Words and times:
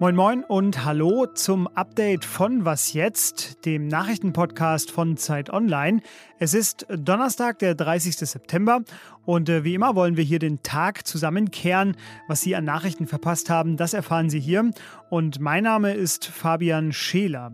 Moin 0.00 0.16
Moin 0.16 0.42
und 0.42 0.84
hallo 0.84 1.26
zum 1.26 1.68
Update 1.68 2.24
von 2.24 2.64
Was 2.64 2.94
jetzt, 2.94 3.64
dem 3.64 3.86
Nachrichtenpodcast 3.86 4.90
von 4.90 5.16
Zeit 5.16 5.50
Online. 5.50 6.00
Es 6.40 6.52
ist 6.52 6.84
Donnerstag, 6.88 7.60
der 7.60 7.76
30. 7.76 8.16
September 8.16 8.82
und 9.24 9.48
äh, 9.48 9.62
wie 9.62 9.74
immer 9.74 9.94
wollen 9.94 10.16
wir 10.16 10.24
hier 10.24 10.40
den 10.40 10.64
Tag 10.64 11.06
zusammenkehren. 11.06 11.96
Was 12.26 12.40
Sie 12.40 12.56
an 12.56 12.64
Nachrichten 12.64 13.06
verpasst 13.06 13.50
haben, 13.50 13.76
das 13.76 13.94
erfahren 13.94 14.30
Sie 14.30 14.40
hier. 14.40 14.68
Und 15.14 15.38
mein 15.38 15.62
Name 15.62 15.94
ist 15.94 16.26
Fabian 16.26 16.92
Scheler. 16.92 17.52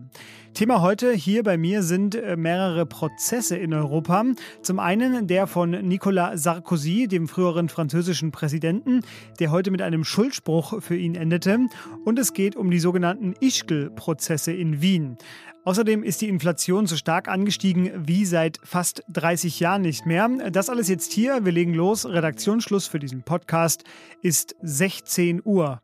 Thema 0.55 0.81
heute 0.81 1.13
hier 1.13 1.43
bei 1.43 1.59
mir 1.59 1.83
sind 1.83 2.15
äh, 2.15 2.35
mehrere 2.35 2.87
Prozesse 2.87 3.55
in 3.55 3.71
Europa. 3.71 4.25
Zum 4.63 4.79
einen 4.79 5.27
der 5.27 5.45
von 5.45 5.69
Nicolas 5.69 6.41
Sarkozy, 6.41 7.07
dem 7.07 7.27
früheren 7.27 7.69
französischen 7.69 8.31
Präsidenten, 8.31 9.01
der 9.39 9.51
heute 9.51 9.69
mit 9.69 9.83
einem 9.83 10.03
Schuldspruch 10.03 10.81
für 10.81 10.97
ihn 10.97 11.13
endete. 11.13 11.67
Und 12.03 12.17
es 12.17 12.33
geht 12.33 12.55
um 12.55 12.71
die 12.71 12.79
sogenannten 12.79 13.35
Ischgl-Prozesse 13.39 14.51
in 14.51 14.81
Wien. 14.81 15.17
Außerdem 15.63 16.01
ist 16.01 16.21
die 16.21 16.29
Inflation 16.29 16.87
so 16.87 16.95
stark 16.95 17.27
angestiegen 17.27 17.91
wie 17.95 18.25
seit 18.25 18.57
fast 18.63 19.03
30 19.09 19.59
Jahren 19.59 19.83
nicht 19.83 20.07
mehr. 20.07 20.27
Das 20.49 20.71
alles 20.71 20.87
jetzt 20.87 21.13
hier. 21.13 21.45
Wir 21.45 21.51
legen 21.51 21.75
los. 21.75 22.07
Redaktionsschluss 22.07 22.87
für 22.87 22.97
diesen 22.97 23.21
Podcast 23.21 23.83
ist 24.23 24.55
16 24.63 25.43
Uhr. 25.45 25.79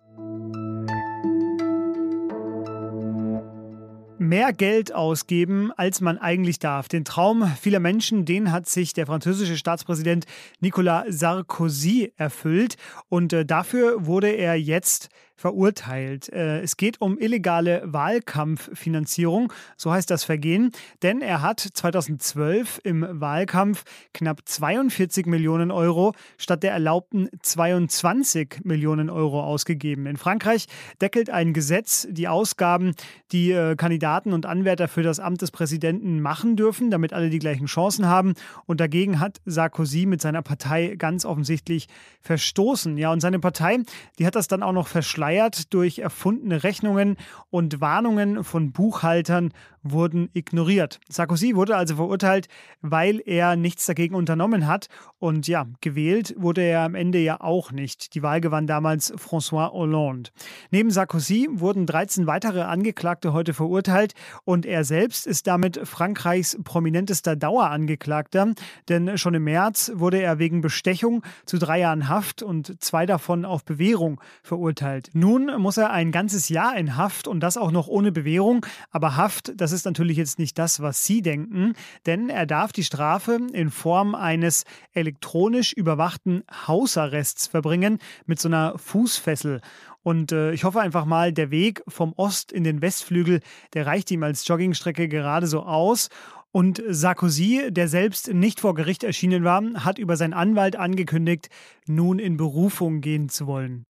Mehr 4.28 4.54
Geld 4.54 4.94
ausgeben, 4.94 5.72
als 5.78 6.02
man 6.02 6.18
eigentlich 6.18 6.60
darf. 6.60 6.88
Den 6.88 7.06
Traum 7.06 7.52
vieler 7.60 7.80
Menschen, 7.80 8.26
den 8.26 8.52
hat 8.52 8.68
sich 8.68 8.94
der 8.94 9.06
französische 9.06 9.58
Staatspräsident 9.58 10.26
Nicolas 10.60 11.06
Sarkozy 11.10 12.14
erfüllt. 12.18 12.76
Und 13.10 13.34
äh, 13.34 13.46
dafür 13.46 14.06
wurde 14.06 14.30
er 14.30 14.56
jetzt 14.56 15.10
verurteilt. 15.38 16.30
Äh, 16.30 16.62
es 16.62 16.76
geht 16.78 17.00
um 17.00 17.18
illegale 17.20 17.84
Wahlkampffinanzierung, 17.86 19.54
so 19.78 19.92
heißt 19.92 20.10
das 20.10 20.24
Vergehen, 20.24 20.72
denn 21.04 21.22
er 21.22 21.44
hat 21.44 21.60
2012 21.60 22.82
im 22.84 23.06
Wahlkampf 23.08 23.84
knapp 24.14 24.42
42 24.44 25.28
Millionen 25.28 25.70
Euro 25.70 26.14
statt 26.38 26.64
der 26.64 26.72
erlaubten 26.72 27.30
22 27.42 28.62
Millionen 28.64 29.12
Euro 29.12 29.44
ausgegeben. 29.44 30.08
In 30.08 30.18
Frankreich 30.18 30.66
deckelt 31.00 31.30
ein 31.30 31.54
Gesetz 31.54 32.08
die 32.10 32.28
Ausgaben, 32.28 32.94
die 33.32 33.52
äh, 33.52 33.76
Kandidaten 33.76 34.34
und 34.34 34.48
Anwärter 34.48 34.88
für 34.88 35.04
das 35.04 35.20
Amt 35.20 35.44
des 35.44 35.52
Präsidenten 35.52 36.20
machen 36.20 36.56
dürfen, 36.56 36.90
damit 36.90 37.14
alle 37.14 37.30
die 37.30 37.40
gleichen 37.40 37.68
Chancen 37.68 38.08
haben. 38.08 38.34
Und 38.66 38.82
dagegen 38.82 39.20
hat 39.20 39.38
Sarkozy 39.46 40.08
mit 40.08 40.20
seiner 40.20 40.42
Partei 40.42 40.96
ganz 40.98 41.26
offensichtlich 41.26 41.88
verstoßen. 42.22 42.98
Ja, 42.98 43.12
und 43.12 43.20
seine 43.20 43.40
Partei, 43.40 43.78
die 44.18 44.26
hat 44.26 44.34
das 44.34 44.48
dann 44.48 44.64
auch 44.64 44.72
noch 44.72 44.88
verschleiert 44.88 45.27
verschleiert 45.28 45.74
durch 45.74 46.00
erfundene 46.00 46.64
Rechnungen 46.64 47.18
und 47.50 47.82
Warnungen 47.82 48.46
von 48.46 48.72
Buchhaltern 48.72 49.52
wurden 49.92 50.30
ignoriert. 50.34 51.00
Sarkozy 51.10 51.56
wurde 51.56 51.76
also 51.76 51.96
verurteilt, 51.96 52.48
weil 52.82 53.22
er 53.26 53.56
nichts 53.56 53.86
dagegen 53.86 54.16
unternommen 54.16 54.68
hat. 54.68 54.88
Und 55.20 55.48
ja, 55.48 55.66
gewählt 55.82 56.36
wurde 56.38 56.62
er 56.62 56.82
am 56.82 56.96
Ende 56.96 57.20
ja 57.20 57.42
auch 57.42 57.72
nicht. 57.72 58.14
Die 58.14 58.24
Wahl 58.24 58.42
gewann 58.42 58.68
damals 58.68 59.14
François 59.14 59.72
Hollande. 59.72 60.30
Neben 60.72 60.92
Sarkozy 60.92 61.48
wurden 61.52 61.86
13 61.86 62.28
weitere 62.28 62.62
Angeklagte 62.62 63.34
heute 63.34 63.54
verurteilt 63.54 64.14
und 64.44 64.66
er 64.66 64.84
selbst 64.84 65.28
ist 65.28 65.48
damit 65.48 65.80
Frankreichs 65.84 66.58
prominentester 66.64 67.36
Dauerangeklagter. 67.36 68.54
Denn 68.90 69.18
schon 69.18 69.34
im 69.34 69.46
März 69.46 69.92
wurde 69.96 70.22
er 70.22 70.40
wegen 70.40 70.62
Bestechung 70.62 71.24
zu 71.46 71.58
drei 71.58 71.80
Jahren 71.80 72.10
Haft 72.10 72.44
und 72.44 72.82
zwei 72.84 73.06
davon 73.06 73.46
auf 73.46 73.64
Bewährung 73.66 74.22
verurteilt. 74.44 75.10
Nun 75.20 75.48
muss 75.60 75.78
er 75.78 75.90
ein 75.90 76.12
ganzes 76.12 76.48
Jahr 76.48 76.78
in 76.78 76.96
Haft 76.96 77.28
und 77.28 77.40
das 77.40 77.58
auch 77.58 77.72
noch 77.72 77.88
ohne 77.88 78.12
Bewährung. 78.12 78.64
Aber 78.92 79.16
Haft, 79.16 79.60
das 79.60 79.72
ist 79.72 79.86
natürlich 79.86 80.16
jetzt 80.16 80.38
nicht 80.38 80.60
das, 80.60 80.80
was 80.80 81.06
Sie 81.06 81.24
denken, 81.24 81.74
denn 82.06 82.30
er 82.30 82.46
darf 82.46 82.72
die 82.72 82.84
Strafe 82.84 83.40
in 83.52 83.72
Form 83.72 84.14
eines 84.14 84.64
elektronisch 84.94 85.74
überwachten 85.74 86.44
Hausarrests 86.68 87.48
verbringen 87.48 87.98
mit 88.28 88.40
so 88.40 88.48
einer 88.48 88.78
Fußfessel. 88.78 89.62
Und 90.04 90.34
äh, 90.34 90.52
ich 90.52 90.64
hoffe 90.66 90.82
einfach 90.82 91.06
mal, 91.06 91.34
der 91.34 91.50
Weg 91.50 91.82
vom 91.88 92.14
Ost 92.16 92.52
in 92.52 92.64
den 92.64 92.84
Westflügel, 92.84 93.40
der 93.74 93.88
reicht 93.88 94.12
ihm 94.12 94.22
als 94.22 94.48
Joggingstrecke 94.48 95.08
gerade 95.08 95.48
so 95.48 95.64
aus. 95.64 96.10
Und 96.52 96.80
Sarkozy, 96.88 97.70
der 97.72 97.88
selbst 97.88 98.32
nicht 98.32 98.60
vor 98.60 98.76
Gericht 98.76 99.04
erschienen 99.04 99.44
war, 99.44 99.64
hat 99.84 99.98
über 99.98 100.16
seinen 100.16 100.34
Anwalt 100.34 100.76
angekündigt, 100.76 101.50
nun 101.88 102.20
in 102.20 102.38
Berufung 102.38 103.02
gehen 103.02 103.30
zu 103.30 103.48
wollen. 103.48 103.88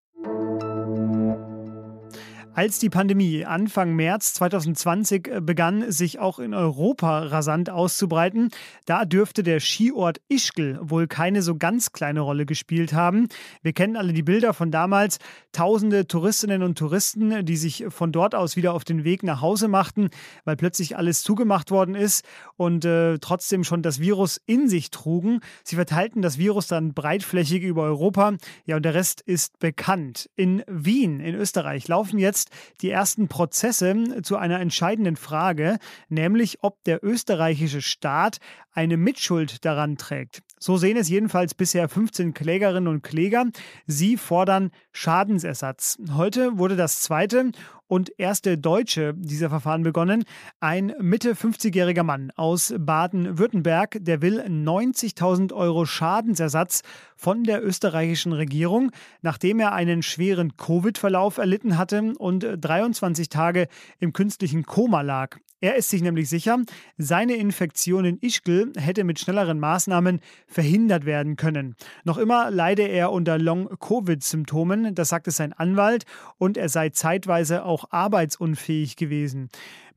Als 2.58 2.80
die 2.80 2.90
Pandemie 2.90 3.46
Anfang 3.46 3.96
März 3.96 4.34
2020 4.34 5.28
äh, 5.28 5.42
begann, 5.42 5.92
sich 5.92 6.18
auch 6.18 6.40
in 6.40 6.56
Europa 6.56 7.20
rasant 7.20 7.70
auszubreiten, 7.70 8.50
da 8.88 9.06
dürfte 9.06 9.44
der 9.44 9.60
Skiort 9.60 10.22
Ischgl 10.28 10.80
wohl 10.82 11.06
keine 11.06 11.44
so 11.44 11.56
ganz 11.56 11.92
kleine 11.92 12.22
Rolle 12.22 12.48
gespielt 12.48 12.94
haben. 12.94 13.28
Wir 13.62 13.74
kennen 13.74 13.96
alle 13.96 14.12
die 14.12 14.24
Bilder 14.24 14.56
von 14.56 14.72
damals. 14.72 15.20
Tausende 15.52 16.08
Touristinnen 16.08 16.64
und 16.64 16.80
Touristen, 16.80 17.46
die 17.46 17.58
sich 17.58 17.86
von 17.90 18.12
dort 18.12 18.34
aus 18.34 18.56
wieder 18.56 18.74
auf 18.74 18.84
den 18.84 19.04
Weg 19.04 19.22
nach 19.22 19.42
Hause 19.42 19.68
machten, 19.68 20.10
weil 20.44 20.56
plötzlich 20.56 20.98
alles 20.98 21.22
zugemacht 21.22 21.70
worden 21.70 21.94
ist 21.94 22.26
und 22.56 22.86
äh, 22.86 23.20
trotzdem 23.20 23.66
schon 23.66 23.84
das 23.84 24.00
Virus 24.00 24.42
in 24.48 24.68
sich 24.68 24.90
trugen. 24.90 25.42
Sie 25.64 25.76
verteilten 25.76 26.24
das 26.24 26.40
Virus 26.40 26.66
dann 26.66 26.96
breitflächig 26.96 27.62
über 27.62 27.84
Europa. 27.84 28.34
Ja, 28.66 28.78
und 28.78 28.84
der 28.84 28.96
Rest 28.96 29.22
ist 29.22 29.60
bekannt. 29.60 30.28
In 30.36 30.64
Wien, 30.66 31.20
in 31.20 31.36
Österreich, 31.36 31.88
laufen 31.88 32.18
jetzt 32.18 32.47
jetzt 32.48 32.82
die 32.82 32.90
ersten 32.90 33.28
Prozesse 33.28 34.22
zu 34.24 34.38
einer 34.38 34.60
entscheidenden 34.60 35.16
Frage, 35.16 35.78
nämlich 36.10 36.60
ob 36.62 36.84
der 36.84 37.04
österreichische 37.04 37.82
Staat 37.82 38.38
eine 38.72 38.98
Mitschuld 38.98 39.66
daran 39.66 39.98
trägt. 39.98 40.42
So 40.60 40.78
sehen 40.78 40.98
es 40.98 41.10
jedenfalls 41.10 41.54
bisher 41.54 41.88
15 41.88 42.34
Klägerinnen 42.34 42.88
und 42.88 43.04
Kläger. 43.04 43.46
Sie 43.86 44.18
fordern 44.18 44.72
Schadensersatz. 44.92 45.98
Heute 46.16 46.58
wurde 46.58 46.76
das 46.76 47.02
zweite 47.02 47.52
und 47.88 48.12
erste 48.18 48.58
deutsche 48.58 49.14
dieser 49.16 49.50
Verfahren 49.50 49.84
begonnen. 49.84 50.24
Ein 50.60 50.94
Mitte 51.00 51.34
50-jähriger 51.34 52.04
Mann 52.04 52.32
aus 52.36 52.74
Baden-Württemberg, 52.78 53.98
der 54.02 54.22
will 54.22 54.42
90.000 54.42 55.54
Euro 55.54 55.86
Schadensersatz 55.86 56.82
von 57.16 57.44
der 57.44 57.66
österreichischen 57.66 58.34
Regierung, 58.34 58.92
nachdem 59.22 59.60
er 59.60 59.74
einen 59.74 60.04
schweren 60.04 60.58
Covid-Verlauf 60.58 61.38
erlitten 61.38 61.78
hatte 61.78 62.14
und 62.18 62.46
23 62.60 63.30
Tage 63.30 63.68
im 64.00 64.14
künstlichen 64.14 64.64
Koma 64.64 65.02
lag. 65.02 65.38
Er 65.60 65.76
ist 65.76 65.90
sich 65.90 66.04
nämlich 66.04 66.30
sicher, 66.30 66.60
seine 67.00 67.34
Infektion 67.36 68.06
in 68.06 68.20
Ischgl 68.22 68.74
hätte 68.78 69.04
mit 69.04 69.20
schnelleren 69.20 69.60
Maßnahmen 69.60 70.20
verhindert 70.46 71.06
werden 71.06 71.36
können. 71.36 71.76
Noch 72.04 72.20
immer 72.20 72.52
leide 72.52 72.84
er 72.84 73.12
unter 73.12 73.40
Long-Covid-Symptomen, 73.40 74.94
das 74.94 75.10
sagte 75.10 75.32
sein 75.32 75.54
Anwalt, 75.54 76.06
und 76.38 76.58
er 76.58 76.70
sei 76.70 76.90
zeitweise 76.90 77.66
auch 77.66 77.86
arbeitsunfähig 77.90 78.98
gewesen. 78.98 79.50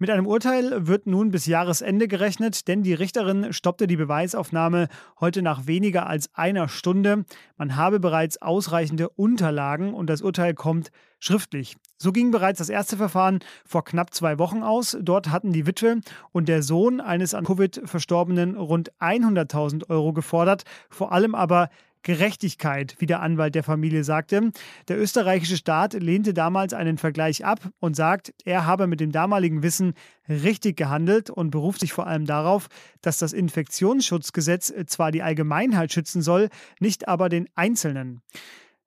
Mit 0.03 0.09
einem 0.09 0.27
Urteil 0.27 0.87
wird 0.87 1.06
nun 1.06 1.31
bis 1.31 1.44
Jahresende 1.44 2.09
gerechnet, 2.09 2.69
denn 2.69 2.83
die 2.83 2.94
Richterin 2.94 3.53
stoppte 3.53 3.87
die 3.87 3.99
Beweisaufnahme 3.99 4.88
heute 5.21 5.43
nach 5.43 5.66
weniger 5.66 6.06
als 6.06 6.31
einer 6.33 6.69
Stunde. 6.69 7.27
Man 7.59 7.77
habe 7.77 8.00
bereits 8.00 8.41
ausreichende 8.41 9.11
Unterlagen 9.11 9.93
und 9.93 10.09
das 10.09 10.22
Urteil 10.22 10.55
kommt 10.55 10.91
schriftlich. 11.19 11.77
So 11.99 12.12
ging 12.12 12.31
bereits 12.31 12.61
das 12.61 12.71
erste 12.71 12.97
Verfahren 12.97 13.41
vor 13.66 13.84
knapp 13.84 14.15
zwei 14.15 14.38
Wochen 14.38 14.62
aus. 14.62 14.97
Dort 15.03 15.28
hatten 15.28 15.53
die 15.53 15.66
Witwe 15.66 16.00
und 16.32 16.49
der 16.49 16.62
Sohn 16.62 17.03
eines 17.03 17.34
an 17.34 17.44
Covid 17.44 17.82
Verstorbenen 17.84 18.56
rund 18.56 18.93
100.000 19.00 19.91
Euro 19.91 20.15
gefordert, 20.15 20.62
vor 20.88 21.12
allem 21.12 21.34
aber 21.34 21.69
Gerechtigkeit, 22.03 22.97
wie 22.99 23.06
der 23.06 23.20
Anwalt 23.20 23.55
der 23.55 23.62
Familie 23.62 24.05
sagte. 24.05 24.50
Der 24.88 24.99
österreichische 24.99 25.56
Staat 25.56 25.94
lehnte 25.94 26.32
damals 26.32 26.73
einen 26.73 26.99
Vergleich 26.99 27.44
ab 27.44 27.70
und 27.79 27.94
sagt, 27.94 28.32
er 28.44 28.67
habe 28.67 28.87
mit 28.87 29.00
dem 29.00 29.12
damaligen 29.12 29.62
Wissen 29.62 29.94
richtig 30.29 30.76
gehandelt 30.76 31.31
und 31.31 31.50
beruft 31.50 31.81
sich 31.81 31.93
vor 31.93 32.06
allem 32.06 32.25
darauf, 32.25 32.69
dass 33.02 33.19
das 33.19 33.32
Infektionsschutzgesetz 33.32 34.73
zwar 34.87 35.12
die 35.12 35.23
Allgemeinheit 35.23 35.93
schützen 35.93 36.23
soll, 36.23 36.49
nicht 36.79 37.08
aber 37.08 37.29
den 37.29 37.49
Einzelnen. 37.55 38.23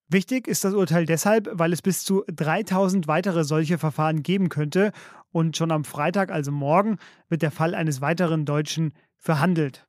Wichtig 0.09 0.47
ist 0.47 0.63
das 0.63 0.73
Urteil 0.73 1.05
deshalb, 1.05 1.49
weil 1.53 1.73
es 1.73 1.81
bis 1.81 2.03
zu 2.03 2.23
3000 2.27 3.07
weitere 3.07 3.43
solche 3.43 3.77
Verfahren 3.77 4.21
geben 4.21 4.49
könnte 4.49 4.91
und 5.31 5.57
schon 5.57 5.71
am 5.71 5.85
Freitag, 5.85 6.31
also 6.31 6.51
morgen, 6.51 6.97
wird 7.29 7.41
der 7.41 7.51
Fall 7.51 7.73
eines 7.73 8.01
weiteren 8.01 8.45
Deutschen 8.45 8.93
verhandelt. 9.17 9.87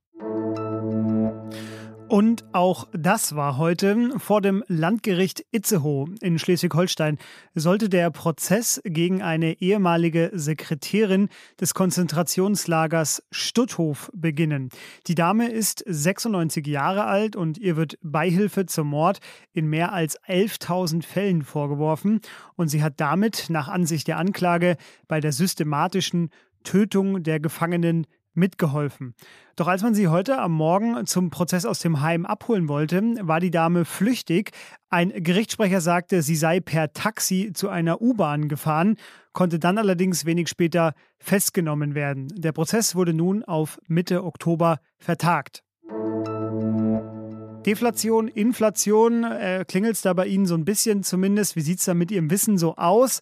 Und 2.09 2.45
auch 2.53 2.87
das 2.93 3.35
war 3.35 3.57
heute. 3.57 4.11
Vor 4.19 4.43
dem 4.43 4.63
Landgericht 4.69 5.45
Itzehoe 5.53 6.15
in 6.21 6.39
Schleswig-Holstein 6.39 7.19
sollte 7.55 7.89
der 7.89 8.11
Prozess 8.11 8.81
gegen 8.85 9.23
eine 9.23 9.61
ehemalige 9.61 10.31
Sekretärin 10.35 11.29
des 11.61 11.73
Konzentrationslagers 11.73 13.23
Stutthof 13.31 14.11
beginnen. 14.15 14.69
Die 15.07 15.15
Dame 15.15 15.49
ist 15.49 15.83
96 15.87 16.67
Jahre 16.67 17.05
alt 17.05 17.37
und 17.37 17.57
ihr 17.59 17.77
wird 17.77 17.99
Beihilfe 18.03 18.67
zum 18.67 18.89
Mord 18.89 19.21
in 19.53 19.67
mehr 19.67 19.93
als 19.93 20.21
11.000 20.25 21.05
Fällen 21.05 21.43
vorgeworfen. 21.43 22.21
Und 22.55 22.69
sie 22.69 22.83
hat 22.83 23.01
damit 23.01 23.47
nach 23.49 23.69
Ansicht 23.69 24.09
der 24.09 24.19
Anklage 24.19 24.77
bei 25.09 25.21
der 25.21 25.33
systematischen 25.33 26.29
Tötung 26.65 27.23
der 27.23 27.41
Gefangenen 27.41 28.07
mitgeholfen. 28.35 29.15
Doch 29.57 29.69
als 29.69 29.83
man 29.83 29.95
sie 29.95 30.09
heute 30.09 30.39
am 30.39 30.53
Morgen 30.53 31.07
zum 31.07 31.31
Prozess 31.31 31.65
aus 31.65 31.79
dem 31.79 32.01
Heim 32.01 32.27
abholen 32.27 32.69
wollte, 32.69 33.03
war 33.21 33.41
die 33.41 33.51
Dame 33.51 33.85
flüchtig. 33.85 34.51
Ein 34.91 35.11
Gerichtssprecher 35.11 35.81
sagte, 35.81 36.23
sie 36.23 36.37
sei 36.37 36.61
per 36.61 36.93
Taxi 36.93 37.53
zu 37.55 37.69
einer 37.69 38.01
U-Bahn 38.01 38.49
gefahren, 38.49 38.97
konnte 39.33 39.59
dann 39.59 39.79
allerdings 39.79 40.25
wenig 40.25 40.49
später 40.49 40.95
festgenommen 41.19 41.95
werden. 41.95 42.29
Der 42.37 42.53
Prozess 42.53 42.95
wurde 42.95 43.15
nun 43.15 43.45
auf 43.45 43.79
Mitte 43.87 44.25
Oktober 44.25 44.81
vertagt. 44.99 45.63
Deflation, 47.65 48.29
Inflation, 48.29 49.25
äh, 49.25 49.65
klingelt 49.67 49.95
es 49.95 50.03
da 50.03 50.13
bei 50.13 50.27
Ihnen 50.27 50.45
so 50.45 50.55
ein 50.55 50.67
bisschen 50.67 51.03
zumindest? 51.03 51.57
Wie 51.57 51.63
sieht 51.63 51.79
es 51.79 51.87
da 51.87 51.95
mit 51.95 52.11
Ihrem 52.11 52.31
Wissen 52.31 52.59
so 52.59 52.77
aus? 52.77 53.21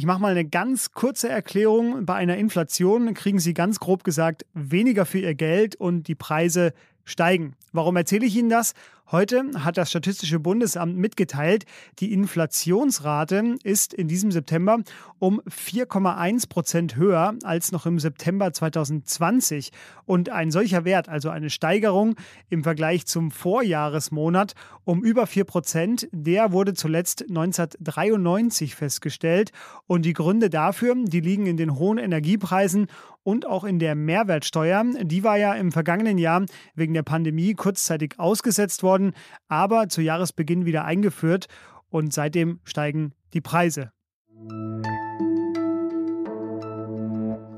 Ich 0.00 0.06
mache 0.06 0.22
mal 0.22 0.30
eine 0.30 0.46
ganz 0.46 0.92
kurze 0.92 1.28
Erklärung. 1.28 2.06
Bei 2.06 2.14
einer 2.14 2.38
Inflation 2.38 3.12
kriegen 3.12 3.38
Sie 3.38 3.52
ganz 3.52 3.80
grob 3.80 4.02
gesagt 4.02 4.46
weniger 4.54 5.04
für 5.04 5.18
Ihr 5.18 5.34
Geld 5.34 5.76
und 5.76 6.08
die 6.08 6.14
Preise 6.14 6.72
steigen. 7.04 7.54
Warum 7.74 7.96
erzähle 7.96 8.24
ich 8.24 8.34
Ihnen 8.34 8.48
das? 8.48 8.72
Heute 9.12 9.50
hat 9.64 9.76
das 9.76 9.90
Statistische 9.90 10.38
Bundesamt 10.38 10.96
mitgeteilt, 10.96 11.64
die 11.98 12.12
Inflationsrate 12.12 13.56
ist 13.64 13.92
in 13.92 14.06
diesem 14.06 14.30
September 14.30 14.78
um 15.18 15.40
4,1 15.40 16.48
Prozent 16.48 16.94
höher 16.94 17.34
als 17.42 17.72
noch 17.72 17.86
im 17.86 17.98
September 17.98 18.52
2020. 18.52 19.72
Und 20.06 20.28
ein 20.28 20.52
solcher 20.52 20.84
Wert, 20.84 21.08
also 21.08 21.28
eine 21.28 21.50
Steigerung 21.50 22.14
im 22.50 22.62
Vergleich 22.62 23.04
zum 23.04 23.32
Vorjahresmonat 23.32 24.54
um 24.84 25.02
über 25.02 25.26
4 25.26 25.42
Prozent, 25.44 26.08
der 26.12 26.52
wurde 26.52 26.74
zuletzt 26.74 27.22
1993 27.22 28.76
festgestellt. 28.76 29.50
Und 29.88 30.04
die 30.04 30.12
Gründe 30.12 30.50
dafür, 30.50 30.94
die 30.96 31.20
liegen 31.20 31.46
in 31.46 31.56
den 31.56 31.76
hohen 31.76 31.98
Energiepreisen 31.98 32.86
und 33.22 33.46
auch 33.46 33.64
in 33.64 33.78
der 33.78 33.94
Mehrwertsteuer. 33.94 34.84
Die 35.02 35.24
war 35.24 35.36
ja 35.36 35.54
im 35.54 35.72
vergangenen 35.72 36.18
Jahr 36.18 36.44
wegen 36.74 36.94
der 36.94 37.02
Pandemie 37.02 37.54
kurzzeitig 37.54 38.18
ausgesetzt 38.18 38.82
worden, 38.82 38.99
aber 39.48 39.88
zu 39.88 40.00
Jahresbeginn 40.02 40.64
wieder 40.64 40.84
eingeführt 40.84 41.46
und 41.88 42.12
seitdem 42.12 42.60
steigen 42.64 43.12
die 43.32 43.40
Preise. 43.40 43.92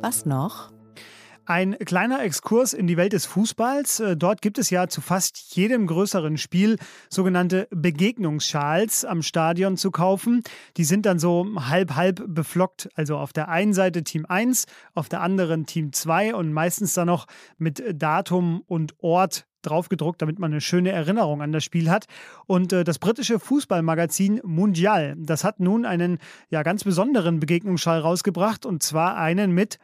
Was 0.02 0.26
noch? 0.26 0.72
Ein 1.44 1.76
kleiner 1.78 2.22
Exkurs 2.22 2.72
in 2.72 2.86
die 2.86 2.96
Welt 2.96 3.12
des 3.12 3.26
Fußballs. 3.26 3.98
Äh, 3.98 4.16
dort 4.16 4.42
gibt 4.42 4.58
es 4.58 4.70
ja 4.70 4.86
zu 4.86 5.00
fast 5.00 5.56
jedem 5.56 5.88
größeren 5.88 6.38
Spiel 6.38 6.78
sogenannte 7.10 7.66
Begegnungsschals 7.70 9.04
am 9.04 9.22
Stadion 9.22 9.76
zu 9.76 9.90
kaufen. 9.90 10.44
Die 10.76 10.84
sind 10.84 11.04
dann 11.04 11.18
so 11.18 11.44
halb 11.68 11.96
halb 11.96 12.22
beflockt. 12.28 12.90
Also 12.94 13.16
auf 13.16 13.32
der 13.32 13.48
einen 13.48 13.74
Seite 13.74 14.04
Team 14.04 14.24
1, 14.24 14.66
auf 14.94 15.08
der 15.08 15.20
anderen 15.20 15.66
Team 15.66 15.92
2 15.92 16.36
und 16.36 16.52
meistens 16.52 16.94
dann 16.94 17.08
noch 17.08 17.26
mit 17.58 17.82
Datum 17.92 18.62
und 18.68 18.94
Ort 19.00 19.46
draufgedruckt, 19.62 20.22
damit 20.22 20.38
man 20.38 20.52
eine 20.52 20.60
schöne 20.60 20.92
Erinnerung 20.92 21.42
an 21.42 21.52
das 21.52 21.64
Spiel 21.64 21.90
hat. 21.90 22.06
Und 22.46 22.72
äh, 22.72 22.84
das 22.84 23.00
britische 23.00 23.40
Fußballmagazin 23.40 24.40
Mundial, 24.44 25.14
das 25.18 25.42
hat 25.42 25.58
nun 25.58 25.86
einen 25.86 26.18
ja 26.50 26.62
ganz 26.62 26.84
besonderen 26.84 27.40
Begegnungsschall 27.40 28.00
rausgebracht 28.00 28.64
und 28.64 28.82
zwar 28.82 29.16
einen 29.16 29.52
mit 29.52 29.78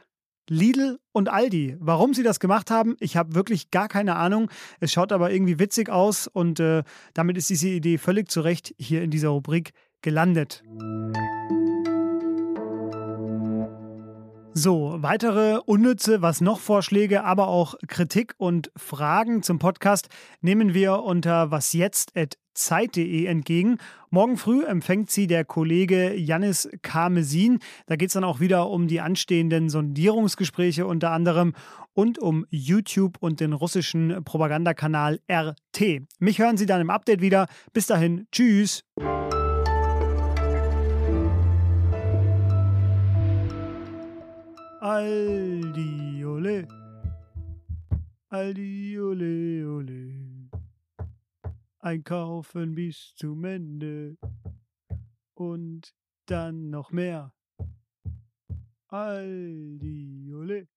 Lidl 0.50 0.98
und 1.12 1.28
Aldi. 1.28 1.76
Warum 1.80 2.14
sie 2.14 2.22
das 2.22 2.40
gemacht 2.40 2.70
haben, 2.70 2.96
ich 3.00 3.16
habe 3.16 3.34
wirklich 3.34 3.70
gar 3.70 3.88
keine 3.88 4.16
Ahnung. 4.16 4.50
Es 4.80 4.92
schaut 4.92 5.12
aber 5.12 5.30
irgendwie 5.30 5.58
witzig 5.58 5.90
aus 5.90 6.26
und 6.26 6.60
äh, 6.60 6.82
damit 7.14 7.36
ist 7.36 7.50
diese 7.50 7.68
Idee 7.68 7.98
völlig 7.98 8.30
zu 8.30 8.40
Recht 8.40 8.74
hier 8.78 9.02
in 9.02 9.10
dieser 9.10 9.28
Rubrik 9.28 9.72
gelandet. 10.02 10.62
So, 14.60 14.96
weitere 14.98 15.60
unnütze, 15.66 16.20
was 16.20 16.40
noch 16.40 16.58
Vorschläge, 16.58 17.22
aber 17.22 17.46
auch 17.46 17.76
Kritik 17.86 18.34
und 18.38 18.72
Fragen 18.74 19.44
zum 19.44 19.60
Podcast 19.60 20.08
nehmen 20.40 20.74
wir 20.74 21.04
unter 21.04 21.52
wasjetzt.zeit.de 21.52 23.26
entgegen. 23.26 23.78
Morgen 24.10 24.36
früh 24.36 24.64
empfängt 24.64 25.12
sie 25.12 25.28
der 25.28 25.44
Kollege 25.44 26.12
Janis 26.16 26.68
Karmesin. 26.82 27.60
Da 27.86 27.94
geht 27.94 28.08
es 28.08 28.14
dann 28.14 28.24
auch 28.24 28.40
wieder 28.40 28.68
um 28.68 28.88
die 28.88 29.00
anstehenden 29.00 29.70
Sondierungsgespräche 29.70 30.88
unter 30.88 31.12
anderem 31.12 31.52
und 31.94 32.18
um 32.18 32.44
YouTube 32.50 33.18
und 33.20 33.38
den 33.38 33.52
russischen 33.52 34.24
Propagandakanal 34.24 35.20
RT. 35.30 36.02
Mich 36.18 36.40
hören 36.40 36.56
Sie 36.56 36.66
dann 36.66 36.80
im 36.80 36.90
Update 36.90 37.20
wieder. 37.20 37.46
Bis 37.72 37.86
dahin, 37.86 38.26
tschüss. 38.32 38.82
Aldi, 44.88 46.24
ole. 46.24 46.66
Aldi, 48.30 48.98
ole, 48.98 49.66
ole. 49.66 50.48
Einkaufen 51.80 52.74
bis 52.74 53.12
zum 53.14 53.44
Ende. 53.44 54.16
Und 55.34 55.94
dann 56.24 56.70
noch 56.70 56.90
mehr. 56.90 57.34
Aldi, 58.88 60.32
ole. 60.32 60.68